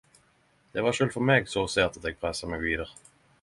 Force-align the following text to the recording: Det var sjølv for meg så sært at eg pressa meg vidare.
Det 0.77 0.83
var 0.85 0.95
sjølv 0.99 1.11
for 1.17 1.27
meg 1.31 1.51
så 1.51 1.67
sært 1.75 2.01
at 2.01 2.09
eg 2.13 2.19
pressa 2.25 2.51
meg 2.55 2.67
vidare. 2.71 3.13